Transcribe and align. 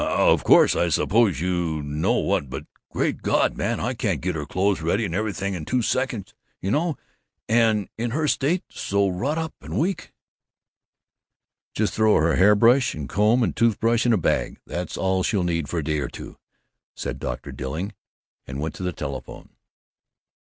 "I 0.01 0.03
I 0.03 0.21
Of 0.31 0.43
course, 0.43 0.75
I 0.75 0.89
suppose 0.89 1.39
you 1.39 1.83
know 1.83 2.13
what 2.13 2.49
But 2.49 2.65
great 2.89 3.21
God, 3.21 3.55
man, 3.55 3.79
I 3.79 3.93
can't 3.93 4.19
get 4.19 4.33
her 4.33 4.47
clothes 4.47 4.81
ready 4.81 5.05
and 5.05 5.13
everything 5.13 5.53
in 5.53 5.63
two 5.63 5.83
seconds, 5.83 6.33
you 6.59 6.71
know! 6.71 6.97
And 7.47 7.87
in 7.99 8.09
her 8.09 8.27
state, 8.27 8.63
so 8.71 9.07
wrought 9.07 9.37
up 9.37 9.53
and 9.61 9.77
weak" 9.77 10.11
"Just 11.75 11.93
throw 11.93 12.15
her 12.15 12.35
hair 12.35 12.55
brush 12.55 12.95
and 12.95 13.07
comb 13.07 13.43
and 13.43 13.55
tooth 13.55 13.79
brush 13.79 14.03
in 14.07 14.11
a 14.11 14.17
bag; 14.17 14.59
that's 14.65 14.97
all 14.97 15.21
she'll 15.21 15.43
need 15.43 15.69
for 15.69 15.77
a 15.77 15.83
day 15.83 15.99
or 15.99 16.09
two," 16.09 16.37
said 16.95 17.19
Dr. 17.19 17.51
Dilling, 17.51 17.93
and 18.47 18.59
went 18.59 18.73
to 18.73 18.83
the 18.83 18.93
telephone. 18.93 19.49